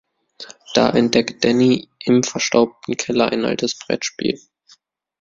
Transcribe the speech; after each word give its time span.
Da 0.73 0.89
entdeckt 0.89 1.43
Danny 1.45 1.87
im 1.99 2.23
verstaubten 2.23 2.97
Keller 2.97 3.27
ein 3.31 3.45
altes 3.45 3.77
Brettspiel. 3.77 4.39